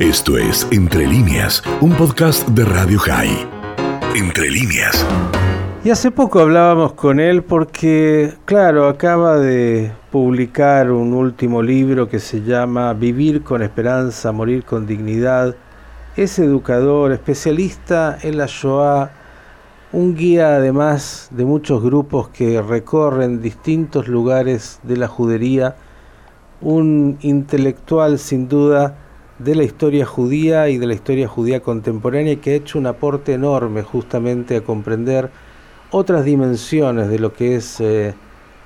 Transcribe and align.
Esto 0.00 0.38
es 0.38 0.66
Entre 0.70 1.06
líneas, 1.06 1.62
un 1.82 1.92
podcast 1.92 2.48
de 2.48 2.64
Radio 2.64 2.98
High. 3.00 3.46
Entre 4.16 4.48
líneas. 4.48 5.06
Y 5.84 5.90
hace 5.90 6.10
poco 6.10 6.40
hablábamos 6.40 6.94
con 6.94 7.20
él 7.20 7.42
porque, 7.42 8.32
claro, 8.46 8.88
acaba 8.88 9.36
de 9.36 9.92
publicar 10.10 10.90
un 10.90 11.12
último 11.12 11.60
libro 11.60 12.08
que 12.08 12.18
se 12.18 12.40
llama 12.40 12.94
Vivir 12.94 13.42
con 13.42 13.60
esperanza, 13.60 14.32
morir 14.32 14.64
con 14.64 14.86
dignidad. 14.86 15.54
Es 16.16 16.38
educador, 16.38 17.12
especialista 17.12 18.16
en 18.22 18.38
la 18.38 18.46
Shoah, 18.46 19.10
un 19.92 20.14
guía 20.14 20.56
además 20.56 21.28
de 21.30 21.44
muchos 21.44 21.82
grupos 21.82 22.30
que 22.30 22.62
recorren 22.62 23.42
distintos 23.42 24.08
lugares 24.08 24.80
de 24.82 24.96
la 24.96 25.08
judería, 25.08 25.76
un 26.62 27.18
intelectual 27.20 28.18
sin 28.18 28.48
duda 28.48 28.96
de 29.40 29.54
la 29.54 29.64
historia 29.64 30.04
judía 30.04 30.68
y 30.68 30.76
de 30.76 30.86
la 30.86 30.92
historia 30.92 31.26
judía 31.26 31.60
contemporánea 31.60 32.36
que 32.36 32.50
ha 32.50 32.54
hecho 32.56 32.78
un 32.78 32.86
aporte 32.86 33.32
enorme 33.32 33.82
justamente 33.82 34.56
a 34.56 34.60
comprender 34.60 35.30
otras 35.90 36.26
dimensiones 36.26 37.08
de 37.08 37.18
lo 37.18 37.32
que 37.32 37.56
es 37.56 37.80
eh, 37.80 38.12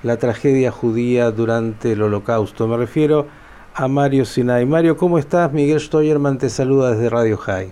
la 0.03 0.17
tragedia 0.17 0.73
judía 0.73 1.31
durante 1.31 1.93
el 1.93 2.03
holocausto. 2.03 2.67
Me 2.67 2.77
refiero 2.77 3.27
a 3.73 3.87
Mario 3.87 4.25
Sinai. 4.25 4.67
Mario, 4.67 4.97
¿cómo 4.97 5.19
estás? 5.19 5.53
Miguel 5.53 5.79
Steuerman 5.79 6.39
te 6.39 6.49
saluda 6.49 6.91
desde 6.91 7.09
Radio 7.09 7.37
High. 7.37 7.71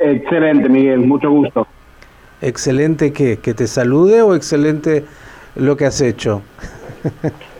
Excelente, 0.00 0.70
Miguel, 0.70 1.00
mucho 1.00 1.30
gusto. 1.30 1.66
¿Excelente 2.40 3.12
qué? 3.12 3.36
¿Que 3.36 3.52
te 3.52 3.66
salude 3.66 4.22
o 4.22 4.34
excelente 4.34 5.04
lo 5.54 5.76
que 5.76 5.84
has 5.84 6.00
hecho? 6.00 6.40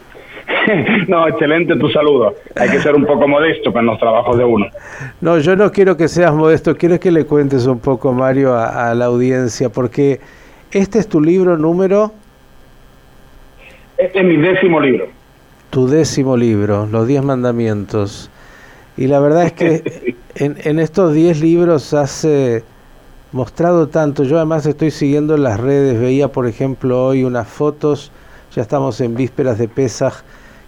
no, 1.08 1.28
excelente 1.28 1.76
tu 1.76 1.88
saludo. 1.90 2.34
Hay 2.56 2.70
que 2.70 2.78
ser 2.80 2.94
un 2.94 3.04
poco 3.04 3.26
modesto 3.26 3.72
con 3.72 3.86
los 3.86 3.98
trabajos 3.98 4.36
de 4.38 4.44
uno. 4.44 4.66
No, 5.20 5.38
yo 5.38 5.56
no 5.56 5.70
quiero 5.72 5.96
que 5.96 6.08
seas 6.08 6.34
modesto, 6.34 6.76
quiero 6.76 6.98
que 7.00 7.10
le 7.10 7.24
cuentes 7.24 7.66
un 7.66 7.78
poco, 7.78 8.12
Mario, 8.12 8.56
a, 8.56 8.94
la 8.94 9.06
audiencia, 9.06 9.68
porque 9.70 10.20
este 10.70 10.98
es 10.98 11.08
tu 11.08 11.20
libro 11.20 11.56
número... 11.56 12.12
Este 13.98 14.18
es 14.18 14.24
mi 14.24 14.36
décimo 14.36 14.80
libro. 14.80 15.06
Tu 15.70 15.86
décimo 15.86 16.36
libro, 16.36 16.86
Los 16.86 17.06
Diez 17.06 17.22
Mandamientos. 17.22 18.30
Y 18.96 19.06
la 19.06 19.20
verdad 19.20 19.44
es 19.44 19.52
que 19.52 20.16
en, 20.34 20.56
en 20.64 20.78
estos 20.78 21.12
diez 21.14 21.40
libros 21.40 21.94
has 21.94 22.26
mostrado 23.32 23.88
tanto. 23.88 24.24
Yo 24.24 24.36
además 24.36 24.66
estoy 24.66 24.90
siguiendo 24.90 25.36
las 25.36 25.58
redes, 25.58 25.98
veía 25.98 26.28
por 26.28 26.46
ejemplo 26.46 27.06
hoy 27.06 27.24
unas 27.24 27.48
fotos, 27.48 28.12
ya 28.54 28.62
estamos 28.62 29.00
en 29.00 29.14
vísperas 29.14 29.58
de 29.58 29.68
Pesaj, 29.68 30.22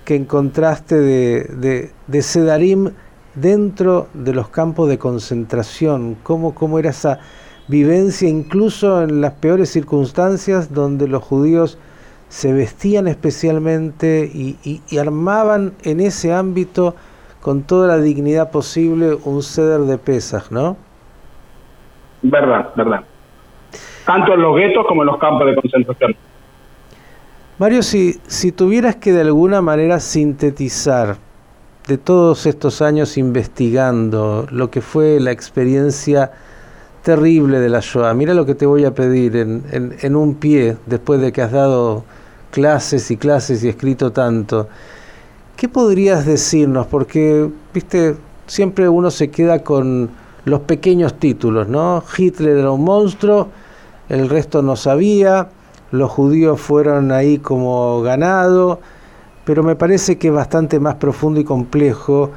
que 0.04 0.14
encontraste 0.14 0.96
de, 0.96 1.90
de, 2.06 2.22
Sedarim 2.22 2.90
dentro 3.34 4.08
de 4.12 4.34
los 4.34 4.48
campos 4.48 4.88
de 4.88 4.98
concentración, 4.98 6.16
cómo, 6.22 6.54
cómo 6.54 6.78
era 6.78 6.90
esa 6.90 7.20
vivencia 7.68 8.28
incluso 8.28 9.02
en 9.02 9.20
las 9.20 9.32
peores 9.32 9.70
circunstancias 9.70 10.72
donde 10.72 11.08
los 11.08 11.22
judíos 11.22 11.78
se 12.28 12.52
vestían 12.52 13.08
especialmente 13.08 14.30
y, 14.32 14.58
y, 14.64 14.98
armaban 14.98 15.72
en 15.82 16.00
ese 16.00 16.34
ámbito 16.34 16.94
con 17.40 17.62
toda 17.62 17.88
la 17.88 17.98
dignidad 17.98 18.50
posible 18.50 19.16
un 19.24 19.42
ceder 19.42 19.80
de 19.80 19.98
pesas, 19.98 20.50
¿no? 20.50 20.76
Verdad, 22.22 22.72
verdad. 22.74 23.04
Tanto 24.06 24.34
en 24.34 24.42
los 24.42 24.56
guetos 24.56 24.86
como 24.86 25.02
en 25.02 25.06
los 25.06 25.18
campos 25.18 25.46
de 25.46 25.54
concentración. 25.54 26.16
Mario, 27.56 27.84
si, 27.84 28.18
tuvieras 28.50 28.96
que 28.96 29.12
de 29.12 29.20
alguna 29.20 29.62
manera 29.62 30.00
sintetizar 30.00 31.18
de 31.86 31.98
todos 31.98 32.46
estos 32.46 32.82
años 32.82 33.16
investigando 33.16 34.48
lo 34.50 34.72
que 34.72 34.80
fue 34.80 35.20
la 35.20 35.30
experiencia 35.30 36.32
terrible 37.04 37.60
de 37.60 37.68
la 37.68 37.78
Shoah, 37.80 38.12
mira 38.12 38.34
lo 38.34 38.44
que 38.44 38.56
te 38.56 38.66
voy 38.66 38.84
a 38.84 38.92
pedir 38.92 39.36
en, 39.36 39.62
en, 39.70 39.94
en 40.00 40.16
un 40.16 40.34
pie, 40.34 40.78
después 40.86 41.20
de 41.20 41.30
que 41.30 41.42
has 41.42 41.52
dado 41.52 42.02
clases 42.50 43.08
y 43.12 43.16
clases 43.16 43.62
y 43.62 43.68
escrito 43.68 44.10
tanto. 44.10 44.68
¿Qué 45.56 45.68
podrías 45.68 46.26
decirnos? 46.26 46.88
Porque, 46.88 47.48
viste, 47.72 48.16
siempre 48.48 48.88
uno 48.88 49.12
se 49.12 49.30
queda 49.30 49.60
con 49.60 50.10
los 50.44 50.60
pequeños 50.62 51.20
títulos, 51.20 51.68
¿no? 51.68 52.02
Hitler 52.18 52.56
era 52.56 52.72
un 52.72 52.82
monstruo, 52.82 53.50
el 54.08 54.28
resto 54.28 54.60
no 54.60 54.74
sabía, 54.74 55.50
los 55.94 56.10
judíos 56.10 56.60
fueron 56.60 57.12
ahí 57.12 57.38
como 57.38 58.02
ganado, 58.02 58.80
pero 59.44 59.62
me 59.62 59.76
parece 59.76 60.18
que 60.18 60.28
es 60.28 60.34
bastante 60.34 60.80
más 60.80 60.96
profundo 60.96 61.40
y 61.40 61.44
complejo 61.44 62.32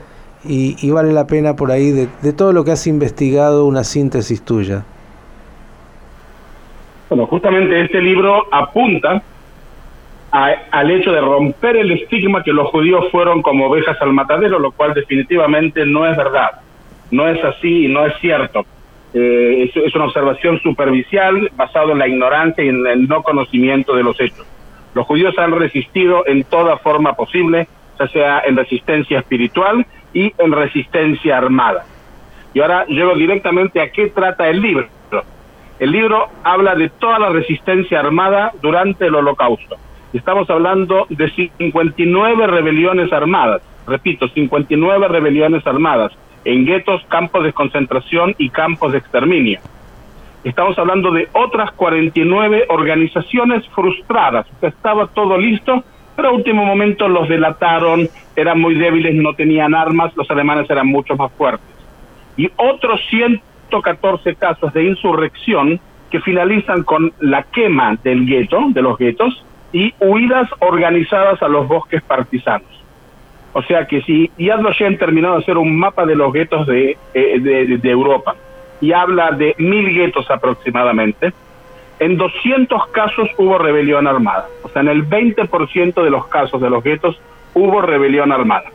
y, 0.46 0.92
vale 0.92 1.12
la 1.12 1.26
pena 1.28 1.56
por 1.56 1.72
ahí 1.72 1.92
de, 1.92 2.34
todo 2.34 2.54
lo 2.54 2.64
que 2.64 2.72
has 2.72 2.86
investigado 2.88 3.66
una 3.66 3.84
síntesis 3.84 4.46
tuya. 4.46 4.86
Bueno, 7.10 7.26
justamente 7.26 7.82
este 7.82 8.00
libro 8.00 8.46
apunta 8.52 9.22
al 10.32 10.92
hecho 10.92 11.12
de 11.12 11.22
romper 11.22 11.78
el 11.78 11.92
estigma 11.92 12.44
que 12.44 12.52
los 12.52 12.70
judíos 12.70 13.06
fueron 13.12 13.42
como 13.42 13.68
ovejas 13.68 13.98
al 14.02 14.14
matadero, 14.14 14.60
lo 14.60 14.72
cual 14.72 14.94
definitivamente 14.94 15.86
no 15.86 16.06
es 16.06 16.16
verdad. 16.16 16.62
No 17.10 17.28
es 17.28 17.44
así 17.44 17.86
y 17.86 17.88
no 17.88 18.06
es 18.06 18.14
cierto. 18.20 18.66
Eh, 19.14 19.72
es, 19.74 19.96
una 19.96 20.06
observación 20.06 20.60
superficial 20.62 21.50
basada 21.56 21.92
en 21.92 22.00
la 22.00 22.08
ignorancia 22.08 22.64
y 22.64 22.70
en 22.70 22.86
el 22.86 23.08
no 23.08 23.24
conocimiento 23.24 23.96
de 23.96 24.04
los 24.04 24.20
hechos. 24.20 24.46
Los 24.94 25.06
judíos 25.06 25.38
han 25.38 25.52
resistido 25.52 26.26
en 26.28 26.44
toda 26.44 26.78
forma 26.78 27.14
posible, 27.14 27.68
ya 28.00 28.08
sea 28.10 28.42
en 28.46 28.58
resistencia 28.58 29.20
espiritual 29.20 29.86
y 30.14 30.34
en 30.38 30.52
resistencia 30.52 31.38
armada. 31.38 31.86
Y 32.54 32.60
ahora 32.60 32.86
llego 32.86 33.16
directamente 33.16 33.80
a 33.82 33.92
qué 33.92 34.08
trata 34.08 34.50
el 34.50 34.62
libro. 34.62 34.88
El 35.80 35.92
libro 35.92 36.30
habla 36.44 36.74
de 36.76 36.90
toda 36.90 37.20
la 37.20 37.30
resistencia 37.30 38.00
armada 38.00 38.52
durante 38.62 39.06
el 39.06 39.16
holocausto. 39.16 39.78
Estamos 40.12 40.50
hablando 40.50 41.06
de 41.10 41.30
59 41.30 42.48
rebeliones 42.48 43.14
armadas, 43.14 43.62
repito, 43.86 44.28
59 44.28 45.08
rebeliones 45.08 45.66
armadas 45.68 46.18
en 46.48 46.66
guetos, 46.66 47.04
campos 47.10 47.44
de 47.44 47.52
concentración 47.52 48.34
y 48.38 48.50
campos 48.50 48.94
de 48.94 49.00
exterminio. 49.00 49.60
Estamos 50.46 50.80
hablando 50.80 51.12
de 51.12 51.28
otras 51.34 51.72
49 51.74 52.68
organizaciones 52.70 53.68
frustradas. 53.76 54.48
Estaba 54.62 55.08
todo 55.08 55.38
listo, 55.38 55.84
pero 56.16 56.30
a 56.30 56.32
último 56.32 56.64
momento 56.64 57.10
los 57.10 57.28
delataron, 57.28 58.08
eran 58.34 58.62
muy 58.62 58.76
débiles, 58.76 59.14
no 59.16 59.34
tenían 59.34 59.76
armas, 59.76 60.16
los 60.16 60.32
alemanes 60.32 60.70
eran 60.70 60.88
mucho 60.88 61.18
más 61.18 61.34
fuertes. 61.34 61.68
Y 62.38 62.50
otros 62.56 63.02
114 63.10 64.36
casos 64.36 64.72
de 64.72 64.86
insurrección 64.86 65.82
que 66.10 66.22
finalizan 66.22 66.84
con 66.84 67.12
la 67.20 67.44
quema 67.44 67.98
del 68.06 68.26
gueto, 68.26 68.68
de 68.70 68.82
los 68.82 68.98
guetos, 68.98 69.44
y 69.74 69.94
huidas 70.00 70.50
organizadas 70.60 71.42
a 71.42 71.50
los 71.50 71.68
bosques 71.68 72.02
partisanos. 72.04 72.77
O 73.58 73.64
sea 73.64 73.88
que 73.88 74.04
si 74.04 74.30
Yad 74.38 74.62
Vashem 74.62 75.00
terminó 75.00 75.32
de 75.32 75.40
hacer 75.40 75.58
un 75.58 75.80
mapa 75.80 76.06
de 76.06 76.16
los 76.16 76.32
guetos 76.32 76.68
de, 76.68 76.96
eh, 77.16 77.40
de, 77.40 77.90
Europa 77.90 78.36
y 78.80 78.92
habla 78.92 79.32
de 79.32 79.56
mil 79.58 79.96
guetos 79.96 80.30
aproximadamente, 80.30 81.34
en 81.98 82.18
200 82.18 82.88
casos 82.90 83.28
hubo 83.36 83.58
rebelión 83.58 84.06
armada. 84.06 84.46
O 84.62 84.70
sea, 84.70 84.84
en 84.84 84.90
el 84.90 85.10
20% 85.10 86.04
de 86.04 86.10
los 86.12 86.28
casos 86.28 86.62
de 86.62 86.70
los 86.70 86.84
guetos 86.84 87.20
hubo 87.56 87.82
rebelión 87.82 88.32
armada. 88.32 88.70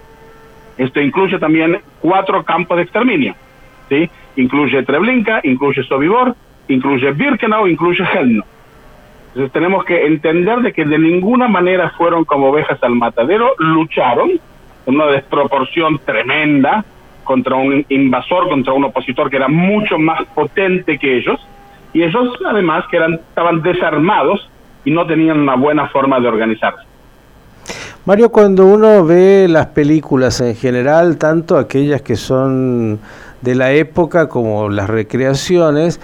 Esto 0.77 1.01
incluye 1.01 1.39
también 1.39 1.79
cuatro 2.01 2.43
campos 2.43 2.77
de 2.79 2.83
exterminio. 2.83 3.37
¿sí? 3.89 4.11
Incluye 4.35 4.83
Treblinka, 4.83 5.43
incluye 5.45 5.85
Sobibor, 5.85 6.35
incluye 6.67 7.13
Birkenau, 7.13 7.69
incluye 7.69 8.03
Helno. 8.13 8.43
Entonces 9.29 9.53
tenemos 9.53 9.85
que 9.85 10.07
entender 10.07 10.59
de 10.59 10.73
que 10.73 10.85
de 10.85 10.99
ninguna 10.99 11.47
manera 11.47 11.91
fueron 11.91 12.25
como 12.25 12.49
ovejas 12.49 12.83
al 12.83 12.97
matadero, 12.97 13.53
lucharon, 13.59 14.41
una 14.87 15.07
desproporción 15.07 15.99
tremenda 16.05 16.85
contra 17.25 17.57
un 17.57 17.85
invasor, 17.89 18.49
contra 18.49 18.73
un 18.73 18.85
opositor 18.85 19.31
que 19.31 19.37
era 19.37 19.49
mucho 19.49 19.99
más 19.99 20.25
potente 20.35 20.99
que 20.99 21.19
ellos, 21.19 21.41
y 21.93 22.03
ellos 22.03 22.29
además 22.47 22.85
que 22.91 22.97
eran, 22.97 23.15
estaban 23.15 23.63
desarmados 23.63 24.49
y 24.85 24.91
no 24.91 25.07
tenían 25.07 25.41
una 25.41 25.55
buena 25.55 25.89
forma 25.89 26.19
de 26.21 26.29
organizarse. 26.29 26.83
Mario, 28.05 28.33
cuando 28.33 28.67
uno 28.67 29.05
ve 29.05 29.47
las 29.49 29.67
películas 29.67 30.41
en 30.41 30.57
general, 30.57 31.19
tanto 31.19 31.57
aquellas 31.57 32.03
que 32.03 32.17
son 32.17 32.99
de 33.41 33.55
la 33.55 33.73
época 33.73 34.29
como 34.29 34.69
las 34.69 34.91
recreaciones, 34.91 36.01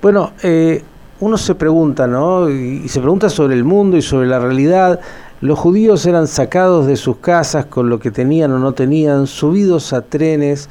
bueno, 0.00 0.32
eh, 0.42 0.82
uno 1.20 1.36
se 1.36 1.54
pregunta, 1.54 2.06
¿no? 2.06 2.48
Y 2.48 2.88
se 2.88 3.00
pregunta 3.00 3.28
sobre 3.28 3.54
el 3.54 3.64
mundo 3.64 3.96
y 3.96 4.02
sobre 4.02 4.26
la 4.26 4.38
realidad. 4.38 5.00
Los 5.40 5.58
judíos 5.58 6.06
eran 6.06 6.26
sacados 6.26 6.86
de 6.86 6.96
sus 6.96 7.16
casas 7.16 7.66
con 7.66 7.90
lo 7.90 7.98
que 7.98 8.10
tenían 8.10 8.52
o 8.52 8.58
no 8.58 8.72
tenían, 8.72 9.26
subidos 9.26 9.92
a 9.92 10.02
trenes 10.02 10.68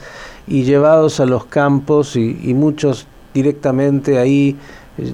y 0.47 0.63
llevados 0.63 1.19
a 1.19 1.25
los 1.25 1.45
campos 1.45 2.15
y, 2.15 2.53
muchos 2.53 3.07
directamente 3.33 4.17
ahí 4.17 4.55
eh, 4.97 5.13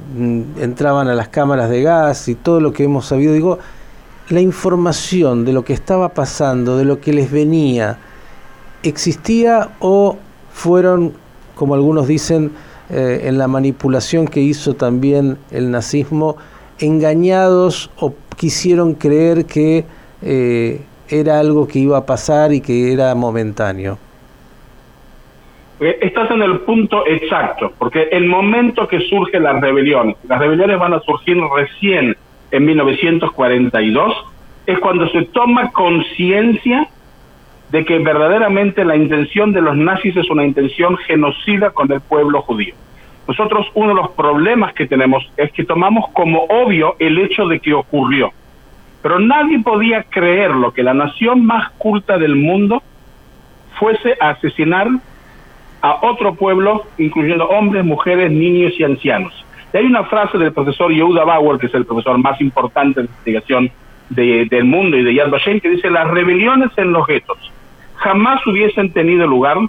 entraban 0.60 1.08
a 1.08 1.16
las 1.16 1.30
cámaras 1.30 1.70
de 1.70 1.82
gas 1.82 2.28
y 2.28 2.36
todo 2.36 2.60
lo 2.60 2.74
que 2.74 2.84
hemos 2.84 3.08
sabido. 3.08 3.34
Digo, 3.34 3.60
la 4.30 4.42
información 4.42 5.46
de 5.46 5.54
lo 5.54 5.66
que 5.66 5.74
estaba 5.74 6.10
pasando, 6.10 6.78
de 6.78 6.86
lo 6.86 7.02
que 7.02 7.14
les 7.14 7.32
venía, 7.32 7.98
¿existía 8.84 9.72
o 9.80 10.18
fueron, 10.54 11.14
como 11.56 11.74
algunos 11.74 12.08
dicen, 12.08 12.52
eh, 12.90 13.22
en 13.26 13.38
la 13.38 13.48
manipulación 13.48 14.28
que 14.28 14.42
hizo 14.42 14.76
también 14.76 15.38
el 15.52 15.70
nazismo, 15.70 16.38
engañados 16.80 17.92
o 18.00 18.14
quisieron 18.38 18.94
creer 18.94 19.46
que 19.46 19.86
eh, 20.22 20.82
era 21.10 21.40
algo 21.40 21.68
que 21.68 21.80
iba 21.80 21.98
a 21.98 22.06
pasar 22.06 22.54
y 22.54 22.62
que 22.62 22.94
era 22.94 23.14
momentáneo? 23.16 23.98
Eh, 25.80 25.98
estás 26.02 26.30
en 26.32 26.42
el 26.42 26.60
punto 26.62 27.06
exacto, 27.08 27.72
porque 27.78 28.10
el 28.12 28.26
momento 28.26 28.88
que 28.88 29.00
surgen 29.02 29.44
las 29.44 29.62
rebeliones, 29.62 30.18
las 30.28 30.40
rebeliones 30.40 30.78
van 30.78 30.94
a 30.94 31.00
surgir 31.02 31.38
recién 31.56 32.16
en 32.52 32.66
1942, 32.66 34.14
es 34.66 34.80
cuando 34.80 35.08
se 35.10 35.24
toma 35.26 35.72
conciencia 35.72 36.90
de 37.72 37.86
que 37.86 38.00
verdaderamente 38.00 38.84
la 38.84 38.96
intención 38.96 39.54
de 39.54 39.62
los 39.62 39.78
nazis 39.78 40.18
es 40.18 40.30
una 40.30 40.46
intención 40.46 40.98
genocida 40.98 41.70
con 41.70 41.92
el 41.92 42.02
pueblo 42.02 42.42
judío. 42.42 42.74
Nosotros 43.30 43.68
uno 43.76 43.90
de 43.90 43.94
los 43.94 44.10
problemas 44.14 44.74
que 44.74 44.88
tenemos 44.88 45.24
es 45.38 45.52
que 45.52 45.64
tomamos 45.64 46.10
como 46.14 46.46
obvio 46.46 46.96
el 46.98 47.20
hecho 47.20 47.46
de 47.46 47.60
que 47.60 47.76
ocurrió. 47.76 48.32
Pero 49.04 49.20
nadie 49.20 49.60
podía 49.60 50.02
creer 50.02 50.50
lo 50.50 50.74
que 50.74 50.82
la 50.82 50.96
nación 50.96 51.46
más 51.46 51.70
culta 51.78 52.18
del 52.18 52.36
mundo 52.36 52.82
fuese 53.78 54.18
a 54.20 54.32
asesinar 54.32 54.88
a 55.80 56.00
otro 56.08 56.34
pueblo, 56.34 56.86
incluyendo 56.98 57.48
hombres, 57.48 57.86
mujeres, 57.86 58.32
niños 58.32 58.74
y 58.80 58.84
ancianos. 58.84 59.46
Y 59.76 59.78
hay 59.78 59.86
una 59.86 60.06
frase 60.06 60.40
del 60.40 60.52
profesor 60.52 60.92
Yehuda 60.92 61.24
Bauer, 61.24 61.60
que 61.60 61.68
es 61.68 61.74
el 61.76 61.86
profesor 61.86 62.18
más 62.18 62.42
importante 62.42 63.02
de 63.02 63.06
investigación 63.06 63.70
del 64.10 64.64
mundo 64.64 64.98
y 64.98 65.04
de 65.04 65.14
Yad 65.14 65.30
Vashem, 65.30 65.60
que 65.60 65.70
dice, 65.70 65.92
las 65.92 66.10
rebeliones 66.10 66.72
en 66.78 66.92
los 66.92 67.06
guetos 67.06 67.38
jamás 67.94 68.46
hubiesen 68.48 68.92
tenido 68.92 69.28
lugar 69.28 69.60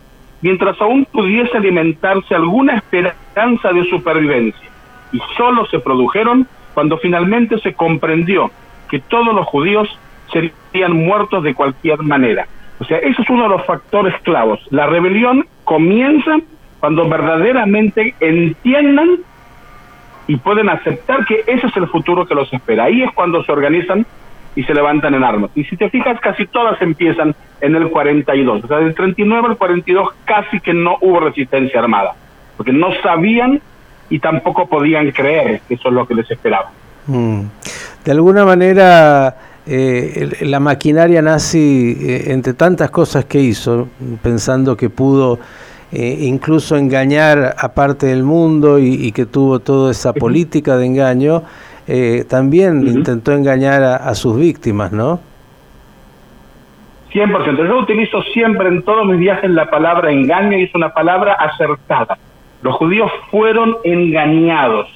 mientras 0.42 0.80
aún 0.80 1.04
pudiese 1.04 1.56
alimentarse 1.56 2.34
alguna 2.34 2.76
esperanza 2.76 3.72
de 3.72 3.84
supervivencia. 3.84 4.68
Y 5.12 5.20
solo 5.36 5.66
se 5.66 5.80
produjeron 5.80 6.46
cuando 6.74 6.98
finalmente 6.98 7.58
se 7.58 7.74
comprendió 7.74 8.50
que 8.88 9.00
todos 9.00 9.34
los 9.34 9.46
judíos 9.46 9.88
serían 10.32 10.92
muertos 10.92 11.42
de 11.42 11.54
cualquier 11.54 12.02
manera. 12.02 12.46
O 12.78 12.84
sea, 12.84 12.98
ese 12.98 13.20
es 13.22 13.30
uno 13.30 13.44
de 13.44 13.48
los 13.50 13.66
factores 13.66 14.14
clavos. 14.22 14.60
La 14.70 14.86
rebelión 14.86 15.46
comienza 15.64 16.38
cuando 16.78 17.08
verdaderamente 17.08 18.14
entiendan 18.20 19.18
y 20.26 20.36
pueden 20.36 20.68
aceptar 20.68 21.26
que 21.26 21.42
ese 21.46 21.66
es 21.66 21.76
el 21.76 21.88
futuro 21.88 22.26
que 22.26 22.34
los 22.34 22.50
espera. 22.52 22.84
Ahí 22.84 23.02
es 23.02 23.12
cuando 23.12 23.44
se 23.44 23.52
organizan 23.52 24.06
y 24.56 24.64
se 24.64 24.74
levantan 24.74 25.14
en 25.14 25.24
armas. 25.24 25.50
Y 25.54 25.64
si 25.64 25.76
te 25.76 25.90
fijas, 25.90 26.20
casi 26.20 26.46
todas 26.46 26.80
empiezan 26.82 27.34
en 27.60 27.76
el 27.76 27.90
42. 27.90 28.64
O 28.64 28.66
sea, 28.66 28.78
del 28.78 28.94
39 28.94 29.48
al 29.50 29.56
42 29.56 30.08
casi 30.24 30.60
que 30.60 30.74
no 30.74 30.96
hubo 31.00 31.20
resistencia 31.20 31.80
armada, 31.80 32.14
porque 32.56 32.72
no 32.72 32.88
sabían 33.02 33.60
y 34.08 34.18
tampoco 34.18 34.66
podían 34.66 35.10
creer 35.12 35.60
que 35.68 35.74
eso 35.74 35.88
es 35.88 35.94
lo 35.94 36.06
que 36.06 36.14
les 36.14 36.30
esperaba. 36.30 36.70
Mm. 37.06 37.42
De 38.04 38.12
alguna 38.12 38.44
manera, 38.44 39.36
eh, 39.66 40.30
la 40.40 40.58
maquinaria 40.58 41.22
nazi, 41.22 41.96
eh, 42.00 42.32
entre 42.32 42.54
tantas 42.54 42.90
cosas 42.90 43.26
que 43.26 43.40
hizo, 43.40 43.88
pensando 44.22 44.76
que 44.76 44.90
pudo 44.90 45.38
eh, 45.92 46.18
incluso 46.20 46.76
engañar 46.76 47.54
a 47.58 47.74
parte 47.74 48.06
del 48.06 48.22
mundo 48.22 48.78
y 48.78 49.12
que 49.12 49.26
tuvo 49.26 49.58
toda 49.60 49.90
esa 49.90 50.12
política 50.12 50.76
de 50.76 50.86
engaño, 50.86 51.42
eh, 51.92 52.24
también 52.28 52.86
intentó 52.86 53.32
engañar 53.32 53.82
a, 53.82 54.14
sus 54.14 54.38
víctimas, 54.38 54.92
¿no? 54.92 55.18
100%. 57.12 57.66
Yo 57.66 57.78
utilizo 57.78 58.22
siempre 58.32 58.68
en 58.68 58.82
todos 58.82 59.04
mis 59.06 59.18
viajes 59.18 59.50
la 59.50 59.68
palabra 59.68 60.12
engaño 60.12 60.56
y 60.56 60.62
es 60.62 60.74
una 60.76 60.94
palabra 60.94 61.32
acertada. 61.32 62.16
Los 62.62 62.76
judíos 62.76 63.10
fueron 63.32 63.76
engañados. 63.82 64.86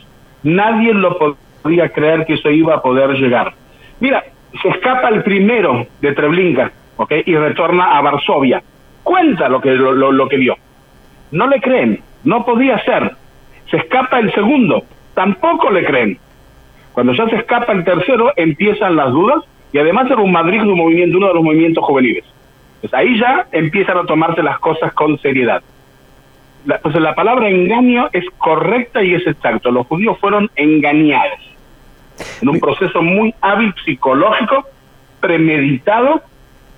Nadie 0.44 0.94
lo 0.94 1.18
podía 1.18 1.88
creer 1.88 2.26
que 2.26 2.34
eso 2.34 2.48
iba 2.48 2.76
a 2.76 2.82
poder 2.82 3.10
llegar. 3.14 3.54
Mira, 3.98 4.22
se 4.62 4.68
escapa 4.68 5.08
el 5.08 5.24
primero 5.24 5.88
de 6.00 6.12
Treblinka 6.12 6.70
¿ok? 6.96 7.12
y 7.26 7.34
retorna 7.34 7.98
a 7.98 8.02
Varsovia. 8.02 8.62
Cuenta 9.02 9.48
lo 9.48 9.60
que, 9.60 9.70
lo, 9.72 10.12
lo 10.12 10.28
que 10.28 10.36
vio. 10.36 10.56
No 11.34 11.48
le 11.48 11.60
creen, 11.60 12.00
no 12.22 12.44
podía 12.44 12.78
ser. 12.84 13.16
Se 13.68 13.76
escapa 13.78 14.20
el 14.20 14.32
segundo, 14.32 14.84
tampoco 15.14 15.68
le 15.68 15.84
creen. 15.84 16.16
Cuando 16.92 17.12
ya 17.12 17.28
se 17.28 17.34
escapa 17.34 17.72
el 17.72 17.82
tercero, 17.82 18.32
empiezan 18.36 18.94
las 18.94 19.10
dudas 19.10 19.42
y 19.72 19.78
además 19.78 20.08
era 20.08 20.22
un 20.22 20.30
Madrid 20.30 20.60
de 20.60 20.68
un 20.68 20.78
movimiento, 20.78 21.18
uno 21.18 21.26
de 21.26 21.34
los 21.34 21.42
movimientos 21.42 21.82
juveniles. 21.82 22.24
Pues 22.80 22.94
ahí 22.94 23.18
ya 23.18 23.48
empiezan 23.50 23.98
a 23.98 24.04
tomarse 24.04 24.44
las 24.44 24.60
cosas 24.60 24.92
con 24.92 25.18
seriedad. 25.18 25.60
La, 26.66 26.78
pues 26.78 26.94
la 26.94 27.16
palabra 27.16 27.48
engaño 27.48 28.10
es 28.12 28.24
correcta 28.38 29.02
y 29.02 29.14
es 29.14 29.26
exacto. 29.26 29.72
Los 29.72 29.88
judíos 29.88 30.16
fueron 30.20 30.48
engañados 30.54 31.40
en 32.42 32.48
un 32.48 32.60
proceso 32.60 33.02
muy 33.02 33.34
hábil 33.40 33.74
psicológico, 33.84 34.68
premeditado 35.18 36.22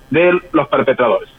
de 0.09 0.41
los 0.51 0.67
perpetradores. 0.67 1.36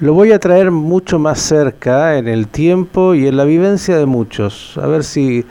Lo 0.00 0.14
voy 0.14 0.32
a 0.32 0.38
traer 0.38 0.70
mucho 0.70 1.18
más 1.18 1.40
cerca 1.40 2.16
en 2.16 2.26
el 2.26 2.48
tiempo 2.48 3.14
y 3.14 3.26
en 3.26 3.36
la 3.36 3.44
vivencia 3.44 3.98
de 3.98 4.06
muchos. 4.06 4.78
A 4.78 4.86
ver 4.86 5.04
si, 5.04 5.44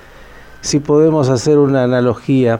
si 0.62 0.80
podemos 0.80 1.30
hacer 1.30 1.60
una 1.60 1.84
analogía. 1.84 2.60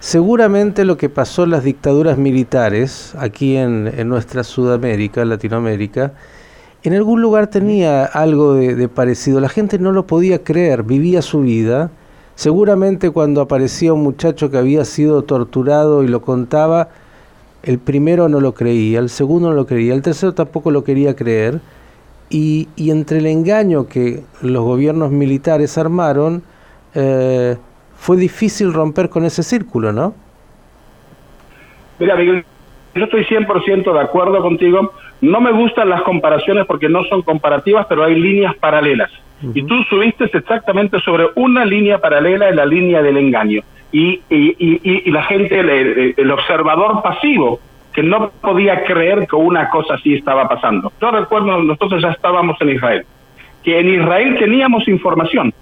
Seguramente 0.00 0.84
lo 0.84 0.96
que 0.96 1.08
pasó 1.08 1.44
en 1.44 1.50
las 1.50 1.62
dictaduras 1.62 2.18
militares 2.18 3.14
aquí 3.16 3.56
en, 3.56 4.08
nuestra 4.08 4.42
Sudamérica, 4.42 5.24
Latinoamérica, 5.24 6.14
en 6.82 6.94
algún 6.94 7.22
lugar 7.22 7.46
tenía 7.46 8.04
algo 8.04 8.54
de, 8.54 8.88
parecido. 8.88 9.38
La 9.38 9.48
gente 9.48 9.78
no 9.78 9.92
lo 9.92 10.04
podía 10.04 10.42
creer, 10.42 10.82
vivía 10.82 11.22
su 11.22 11.42
vida. 11.42 11.92
Seguramente 12.34 13.10
cuando 13.10 13.40
aparecía 13.40 13.92
un 13.92 14.02
muchacho 14.02 14.50
que 14.50 14.58
había 14.58 14.84
sido 14.84 15.22
torturado 15.22 16.02
y 16.02 16.08
lo 16.08 16.22
contaba, 16.22 16.88
el 17.62 17.78
primero 17.78 18.28
no 18.28 18.40
lo 18.40 18.54
creía, 18.54 18.98
el 18.98 19.08
segundo 19.08 19.50
no 19.50 19.54
lo 19.54 19.66
creía, 19.66 19.94
el 19.94 20.02
tercero 20.02 20.34
tampoco 20.34 20.70
lo 20.70 20.84
quería 20.84 21.16
creer. 21.16 21.60
Y, 22.30 22.68
y 22.76 22.90
entre 22.90 23.18
el 23.18 23.26
engaño 23.26 23.88
que 23.88 24.22
los 24.42 24.62
gobiernos 24.62 25.10
militares 25.10 25.78
armaron, 25.78 26.42
eh, 26.94 27.56
fue 27.96 28.16
difícil 28.16 28.72
romper 28.72 29.08
con 29.08 29.24
ese 29.24 29.42
círculo, 29.42 29.92
¿no? 29.92 30.14
Mira, 31.98 32.16
Miguel, 32.16 32.44
yo 32.94 33.04
estoy 33.04 33.24
100% 33.24 33.92
de 33.92 34.00
acuerdo 34.00 34.40
contigo. 34.40 34.92
No 35.20 35.40
me 35.40 35.52
gustan 35.52 35.88
las 35.88 36.02
comparaciones 36.02 36.66
porque 36.66 36.88
no 36.88 37.02
son 37.04 37.22
comparativas, 37.22 37.86
pero 37.88 38.04
hay 38.04 38.14
líneas 38.14 38.54
paralelas. 38.56 39.10
Y 39.54 39.62
tú 39.62 39.82
subiste 39.84 40.24
exactamente 40.24 40.98
sobre 41.00 41.26
una 41.36 41.64
línea 41.64 41.98
paralela 41.98 42.48
en 42.48 42.56
la 42.56 42.66
línea 42.66 43.02
del 43.02 43.16
engaño. 43.16 43.62
Y, 43.90 44.20
y, 44.28 45.10
la 45.10 45.22
gente, 45.22 45.60
el, 45.60 46.30
observador 46.30 47.02
pasivo, 47.02 47.60
que 47.92 48.02
no 48.02 48.30
podía 48.30 48.84
creer 48.84 49.26
que 49.26 49.36
una 49.36 49.70
cosa 49.70 49.94
así 49.94 50.14
estaba 50.14 50.46
pasando. 50.48 50.92
Yo 51.00 51.10
recuerdo, 51.10 51.62
nosotros 51.62 52.02
ya 52.02 52.10
estábamos 52.10 52.60
en 52.60 52.70
Israel, 52.70 53.06
que 53.64 53.80
en 53.80 53.88
Israel 53.88 54.36
teníamos 54.38 54.86
información, 54.88 55.54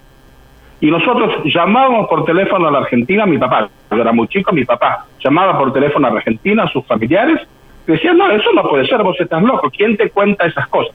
y 0.80 0.90
nosotros 0.90 1.33
llamábamos 1.45 2.09
por 2.09 2.25
teléfono 2.25 2.68
a 2.68 2.71
la 2.71 2.78
Argentina, 2.78 3.25
mi 3.25 3.38
papá, 3.38 3.68
yo 3.90 3.97
era 3.97 4.12
muy 4.12 4.28
chico, 4.28 4.52
mi 4.52 4.64
papá 4.64 5.06
llamaba 5.25 5.56
por 5.56 5.73
teléfono 5.73 6.06
a 6.06 6.11
la 6.11 6.16
Argentina, 6.18 6.64
a 6.64 6.68
sus 6.68 6.85
familiares, 6.85 7.40
y 7.87 7.92
decían, 7.92 8.18
no, 8.18 8.30
eso 8.30 8.52
no 8.52 8.68
puede 8.68 8.87
ser, 8.87 9.02
vos 9.02 9.16
estás 9.18 9.42
loco, 9.42 9.71
¿quién 9.71 9.97
te 9.97 10.11
cuenta 10.11 10.47
esas 10.47 10.66
cosas? 10.68 10.95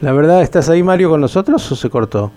La 0.00 0.12
verdad, 0.12 0.42
¿estás 0.42 0.68
ahí, 0.68 0.82
Mario, 0.82 1.10
con 1.10 1.20
nosotros 1.20 1.70
o 1.70 1.76
se 1.76 1.88
cortó? 1.88 2.32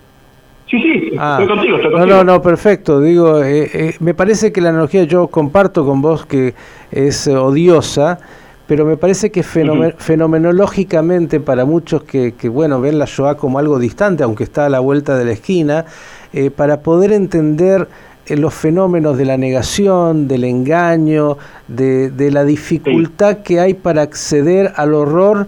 Sí, 0.68 0.82
sí, 0.82 1.12
ah. 1.18 1.38
estoy 1.40 1.56
contigo, 1.56 1.76
estoy 1.76 1.92
contigo. 1.92 2.16
No, 2.16 2.24
no, 2.24 2.32
no, 2.32 2.42
perfecto. 2.42 3.00
Digo, 3.00 3.42
eh, 3.42 3.70
eh, 3.72 3.96
me 4.00 4.14
parece 4.14 4.52
que 4.52 4.60
la 4.60 4.70
analogía 4.70 5.04
yo 5.04 5.28
comparto 5.28 5.86
con 5.86 6.02
vos 6.02 6.26
que 6.26 6.54
es 6.90 7.28
odiosa, 7.28 8.18
pero 8.66 8.84
me 8.84 8.96
parece 8.96 9.30
que 9.30 9.42
fenomenológicamente 9.42 11.38
para 11.38 11.64
muchos 11.64 12.02
que, 12.02 12.32
bueno 12.48 12.80
ven 12.80 12.98
la 12.98 13.04
Shoah 13.06 13.36
como 13.36 13.58
algo 13.58 13.78
distante, 13.78 14.24
aunque 14.24 14.44
está 14.44 14.66
a 14.66 14.68
la 14.68 14.80
vuelta 14.80 15.16
de 15.16 15.24
la 15.24 15.32
esquina, 15.32 15.84
eh, 16.32 16.50
para 16.50 16.80
poder 16.80 17.12
entender 17.12 17.88
eh, 18.26 18.36
los 18.36 18.52
fenómenos 18.54 19.16
de 19.16 19.24
la 19.24 19.36
negación, 19.36 20.26
del 20.26 20.42
engaño, 20.42 21.38
de, 21.68 22.30
la 22.32 22.44
dificultad 22.44 23.38
que 23.38 23.60
hay 23.60 23.74
para 23.74 24.02
acceder 24.02 24.72
al 24.74 24.94
horror, 24.94 25.46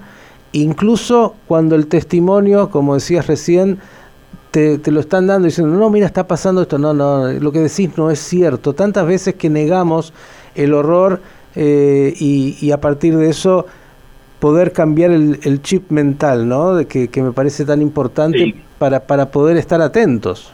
incluso 0.52 1.34
cuando 1.48 1.74
el 1.74 1.88
testimonio, 1.88 2.70
como 2.70 2.94
decías 2.94 3.26
recién, 3.26 3.78
te, 4.58 4.78
te, 4.78 4.90
lo 4.90 4.98
están 4.98 5.28
dando 5.28 5.46
diciendo, 5.46 5.76
no, 5.76 5.88
mira, 5.88 6.06
está 6.06 6.26
pasando 6.26 6.62
esto, 6.62 6.78
no, 6.78 6.92
no, 6.92 7.30
lo 7.30 7.52
que 7.52 7.60
decís 7.60 7.96
no 7.96 8.10
es 8.10 8.18
cierto. 8.18 8.74
Tantas 8.74 9.06
veces 9.06 9.36
que 9.36 9.48
negamos 9.48 10.12
el 10.56 10.74
horror 10.74 11.20
eh, 11.54 12.12
y, 12.18 12.72
a 12.72 12.80
partir 12.80 13.16
de 13.16 13.30
eso 13.30 13.66
poder 14.40 14.72
cambiar 14.72 15.12
el, 15.12 15.62
chip 15.62 15.92
mental, 15.92 16.48
¿no? 16.48 16.74
De 16.74 16.86
que, 16.86 17.08
me 17.22 17.30
parece 17.30 17.64
tan 17.64 17.80
importante 17.80 18.52
para, 18.80 18.98
para 18.98 19.30
poder 19.30 19.56
estar 19.58 19.80
atentos. 19.80 20.52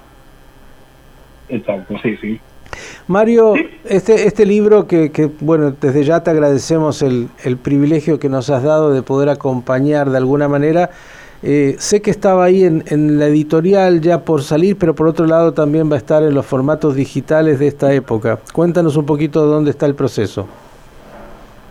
Exacto, 1.49 1.95
sí, 2.03 2.15
sí. 2.21 2.41
Mario, 3.07 3.55
este, 3.87 4.27
este 4.27 4.45
libro 4.45 4.87
que, 4.87 5.13
que, 5.13 5.31
bueno, 5.41 5.71
desde 5.81 6.05
ya 6.05 6.23
te 6.23 6.31
agradecemos 6.31 7.01
el, 7.01 7.29
el, 7.43 7.57
privilegio 7.57 8.19
que 8.19 8.29
nos 8.29 8.51
has 8.51 8.65
dado 8.65 8.93
de 8.93 9.03
poder 9.03 9.31
acompañar 9.31 10.11
de 10.11 10.19
alguna 10.19 10.47
manera. 10.47 10.91
Eh, 11.47 11.75
sé 11.79 12.01
que 12.01 12.11
estaba 12.11 12.45
ahí 12.45 12.65
en, 12.65 13.19
la 13.19 13.27
editorial 13.27 14.01
ya 14.01 14.25
por 14.25 14.41
salir, 14.41 14.79
pero 14.79 14.95
por 14.95 15.09
otro 15.09 15.27
lado 15.27 15.53
también 15.53 15.91
va 15.91 15.97
a 15.97 15.99
estar 15.99 16.23
en 16.23 16.33
los 16.33 16.47
formatos 16.47 16.97
digitales 16.97 17.59
de 17.59 17.67
esta 17.67 17.93
época. 17.93 18.39
Cuéntanos 18.55 18.97
un 18.97 19.05
poquito 19.05 19.45
dónde 19.45 19.71
está 19.71 19.85
el 19.85 19.95
proceso. 19.95 20.49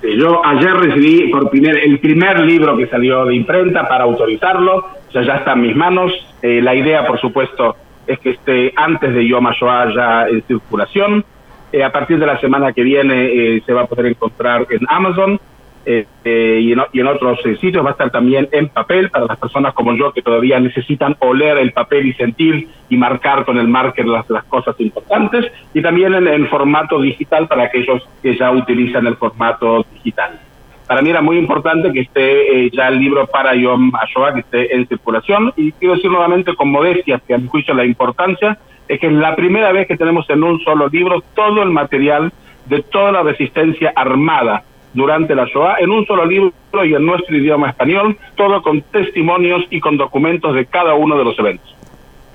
Yo 0.03 0.45
ayer 0.45 0.73
recibí 0.73 1.31
por 1.31 1.49
primer, 1.49 1.77
el 1.77 1.97
primer 1.99 2.39
libro 2.41 2.77
que 2.77 2.85
salió 2.85 3.25
de 3.25 3.35
imprenta 3.35 3.87
para 3.87 4.03
autorizarlo, 4.03 4.85
ya 5.11 5.21
está 5.21 5.53
en 5.53 5.61
mis 5.61 5.75
manos. 5.75 6.11
Eh, 6.43 6.61
la 6.61 6.75
idea, 6.75 7.07
por 7.07 7.19
supuesto, 7.19 7.75
es 8.05 8.19
que 8.19 8.31
esté 8.31 8.73
antes 8.75 9.11
de 9.11 9.27
Yom 9.27 9.47
HaShoah 9.47 9.95
ya 9.95 10.27
en 10.27 10.43
circulación. 10.43 11.25
Eh, 11.71 11.83
a 11.83 11.91
partir 11.91 12.19
de 12.19 12.27
la 12.27 12.39
semana 12.39 12.73
que 12.73 12.83
viene 12.83 13.55
eh, 13.55 13.63
se 13.65 13.73
va 13.73 13.81
a 13.81 13.85
poder 13.87 14.05
encontrar 14.05 14.67
en 14.69 14.81
Amazon 14.87 15.39
eh, 15.85 16.05
eh, 16.23 16.59
y, 16.61 16.71
en, 16.71 16.81
y, 16.91 16.99
en, 16.99 17.07
otros 17.07 17.39
eh, 17.45 17.55
sitios. 17.57 17.83
Va 17.85 17.89
a 17.89 17.91
estar 17.93 18.11
también 18.11 18.47
en 18.51 18.69
papel 18.69 19.09
para 19.09 19.25
las 19.25 19.37
personas 19.37 19.73
como 19.73 19.95
yo 19.95 20.11
que 20.13 20.21
todavía 20.21 20.59
necesitan 20.59 21.15
oler 21.19 21.57
el 21.57 21.71
papel 21.73 22.07
y 22.07 22.13
sentir 22.13 22.67
y 22.89 22.97
marcar 22.97 23.45
con 23.45 23.57
el 23.57 23.67
marker 23.67 24.05
las, 24.05 24.29
las 24.29 24.43
cosas 24.45 24.75
importantes. 24.79 25.51
Y 25.73 25.81
también 25.81 26.13
en, 26.13 26.27
en 26.27 26.47
formato 26.47 27.01
digital 27.01 27.47
para 27.47 27.63
aquellos 27.63 28.01
que 28.21 28.35
ya 28.35 28.51
utilizan 28.51 29.07
el 29.07 29.17
formato 29.17 29.85
digital 29.93 30.39
para 30.87 31.01
mí 31.01 31.09
era 31.09 31.21
muy 31.21 31.37
importante 31.37 31.91
que 31.91 32.01
esté 32.01 32.65
eh, 32.65 32.69
ya 32.71 32.87
el 32.89 32.99
libro 32.99 33.25
para 33.27 33.55
Yom 33.55 33.91
HaShoah, 33.95 34.33
que 34.33 34.39
esté 34.41 34.75
en 34.75 34.87
circulación. 34.87 35.53
Y 35.55 35.71
quiero 35.73 35.95
decir 35.95 36.11
nuevamente 36.11 36.55
con 36.55 36.69
modestia, 36.69 37.21
que 37.25 37.33
a 37.33 37.37
mi 37.37 37.47
juicio 37.47 37.73
la 37.73 37.85
importancia 37.85 38.57
es 38.87 38.99
que 38.99 39.07
es 39.07 39.13
la 39.13 39.35
primera 39.35 39.71
vez 39.71 39.87
que 39.87 39.97
tenemos 39.97 40.29
en 40.29 40.43
un 40.43 40.59
solo 40.59 40.89
libro 40.89 41.23
todo 41.35 41.63
el 41.63 41.69
material 41.69 42.31
de 42.65 42.81
toda 42.83 43.11
la 43.11 43.23
resistencia 43.23 43.93
armada 43.95 44.63
durante 44.93 45.35
la 45.35 45.45
Shoah 45.45 45.77
en 45.79 45.89
un 45.89 46.05
solo 46.05 46.25
libro 46.25 46.53
y 46.83 46.93
en 46.93 47.05
nuestro 47.05 47.35
idioma 47.35 47.69
español, 47.69 48.17
todo 48.35 48.61
con 48.61 48.81
testimonios 48.81 49.63
y 49.69 49.79
con 49.79 49.97
documentos 49.97 50.55
de 50.55 50.65
cada 50.65 50.93
uno 50.93 51.17
de 51.17 51.23
los 51.23 51.37
eventos. 51.39 51.75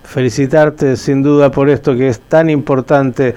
Felicitarte 0.04 0.96
sin 0.96 1.22
duda 1.22 1.50
por 1.50 1.68
esto 1.68 1.94
que 1.96 2.08
es 2.08 2.20
tan 2.20 2.48
importante. 2.48 3.34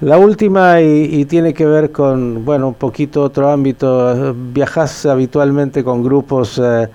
La 0.00 0.16
última 0.16 0.80
y, 0.80 1.24
tiene 1.26 1.52
que 1.52 1.66
ver 1.66 1.92
con, 1.92 2.44
bueno, 2.44 2.68
un 2.68 2.74
poquito 2.74 3.22
otro 3.22 3.50
ámbito. 3.50 4.34
Viajas 4.34 5.04
habitualmente 5.04 5.84
con 5.84 6.02
grupos 6.02 6.58
eh, 6.62 6.88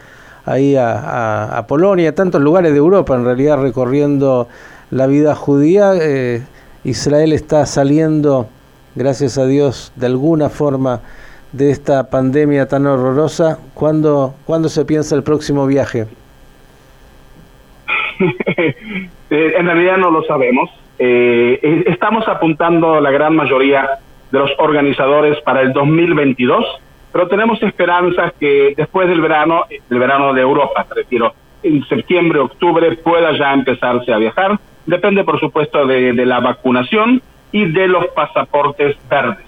ahí 0.46 0.76
a, 0.76 1.58
a, 1.58 1.68
Polonia, 1.68 2.16
tantos 2.16 2.42
lugares 2.42 2.72
de 2.72 2.78
Europa, 2.78 3.16
en 3.16 3.26
realidad 3.26 3.62
recorriendo 3.62 4.48
la 4.90 5.08
vida 5.08 5.36
judía. 5.36 5.94
Eh, 6.00 6.44
Israel 6.84 7.34
está 7.34 7.66
saliendo, 7.66 8.48
gracias 8.96 9.38
a 9.38 9.46
Dios, 9.46 9.92
de 9.96 10.08
alguna 10.08 10.50
forma 10.50 11.02
de 11.56 11.72
esta 11.72 12.10
pandemia 12.10 12.68
tan 12.68 12.86
horrorosa. 12.86 13.60
¿Cuándo, 13.74 14.36
¿cuándo 14.46 14.68
se 14.70 14.86
piensa 14.86 15.16
el 15.16 15.24
próximo 15.24 15.66
viaje? 15.66 16.06
en 19.30 19.66
realidad 19.66 19.98
no 19.98 20.12
lo 20.12 20.24
sabemos. 20.24 20.70
Eh, 21.00 21.84
estamos 21.88 22.28
apuntando 22.28 23.00
la 23.00 23.12
gran 23.12 23.36
mayoría 23.36 23.90
de 24.32 24.40
los 24.40 24.52
organizadores 24.58 25.40
para 25.42 25.62
el 25.62 25.72
2022, 25.74 26.66
pero 27.12 27.28
tenemos 27.28 27.62
esperanzas 27.64 28.34
que 28.40 28.74
después 28.76 29.08
del 29.08 29.22
verano, 29.22 29.64
del 29.90 30.00
verano 30.00 30.34
de 30.34 30.42
Europa, 30.42 30.86
me 30.90 30.96
refiero, 30.96 31.34
en 31.64 31.86
septiembre, 31.88 32.40
octubre, 32.40 32.96
pueda 32.98 33.32
ya 33.38 33.54
empezarse 33.54 34.14
a 34.14 34.18
viajar. 34.18 34.60
Depende, 34.86 35.24
por 35.24 35.40
supuesto, 35.40 35.86
de 35.88 36.14
la 36.26 36.40
vacunación 36.40 37.22
y 37.52 37.66
de 37.72 37.88
los 37.88 38.08
pasaportes 38.08 38.96
verdes. 39.10 39.45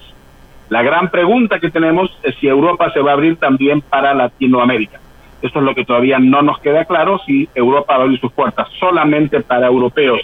La 0.70 0.82
gran 0.82 1.10
pregunta 1.10 1.60
que 1.60 1.72
tenemos 1.72 2.12
es 2.24 2.36
si 2.36 2.48
Europa 2.48 2.92
se 2.92 3.00
va 3.00 3.12
a 3.12 3.14
abrir 3.14 3.38
también 3.38 3.82
para 3.82 4.14
Latinoamérica. 4.14 5.00
Esto 5.42 5.60
es 5.60 5.66
lo 5.66 5.76
que 5.76 5.86
todavía 5.86 6.20
no 6.20 6.42
nos 6.42 6.60
queda 6.60 6.86
claro, 6.86 7.20
si 7.26 7.48
Europa 7.56 7.94
va 7.94 8.02
a 8.02 8.04
abrir 8.04 8.20
sus 8.20 8.34
puertas 8.34 8.68
solamente 8.80 9.42
para 9.42 9.68
europeos 9.68 10.20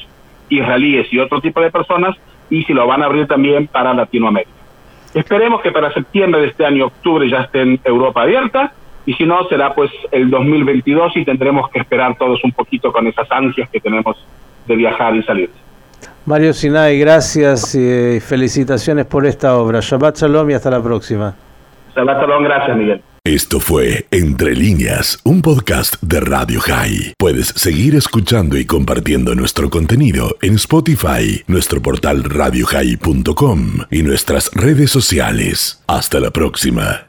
israelíes 0.49 1.11
y 1.11 1.19
otro 1.19 1.39
tipo 1.39 1.61
de 1.61 1.71
personas 1.71 2.15
y 2.49 2.63
si 2.63 2.73
lo 2.73 2.85
van 2.87 3.01
a 3.01 3.05
abrir 3.05 3.27
también 3.27 3.67
para 3.67 3.93
Latinoamérica. 3.93 4.51
Esperemos 5.13 5.61
que 5.61 5.71
para 5.71 5.93
septiembre 5.93 6.41
de 6.41 6.47
este 6.47 6.65
año, 6.65 6.87
octubre, 6.87 7.29
ya 7.29 7.41
esté 7.41 7.61
en 7.61 7.79
Europa 7.83 8.23
abierta 8.23 8.73
y 9.05 9.13
si 9.13 9.25
no, 9.25 9.43
será 9.47 9.73
pues 9.73 9.91
el 10.11 10.29
2022 10.29 11.17
y 11.17 11.25
tendremos 11.25 11.69
que 11.69 11.79
esperar 11.79 12.17
todos 12.17 12.43
un 12.43 12.51
poquito 12.51 12.91
con 12.91 13.07
esas 13.07 13.31
ansias 13.31 13.69
que 13.69 13.79
tenemos 13.79 14.17
de 14.65 14.75
viajar 14.75 15.15
y 15.15 15.23
salir. 15.23 15.49
Mario 16.25 16.53
Sinai, 16.53 16.97
gracias 16.99 17.75
y 17.75 18.19
felicitaciones 18.19 19.05
por 19.05 19.25
esta 19.25 19.57
obra. 19.57 19.79
Shabbat 19.81 20.17
Shalom 20.17 20.49
y 20.51 20.53
hasta 20.53 20.69
la 20.69 20.81
próxima. 20.81 21.35
Shabbat 21.95 22.21
Shalom, 22.21 22.43
gracias 22.43 22.77
Miguel. 22.77 23.01
Esto 23.25 23.61
fue 23.61 24.05
Entre 24.11 24.53
líneas, 24.53 25.17
un 25.23 25.41
podcast 25.41 25.95
de 26.01 26.19
Radio 26.19 26.59
High. 26.59 27.13
Puedes 27.17 27.47
seguir 27.47 27.95
escuchando 27.95 28.57
y 28.57 28.65
compartiendo 28.65 29.33
nuestro 29.33 29.69
contenido 29.69 30.35
en 30.41 30.55
Spotify, 30.55 31.41
nuestro 31.47 31.81
portal 31.81 32.25
radiohigh.com 32.25 33.85
y 33.89 34.03
nuestras 34.03 34.51
redes 34.53 34.91
sociales. 34.91 35.81
Hasta 35.87 36.19
la 36.19 36.31
próxima. 36.31 37.07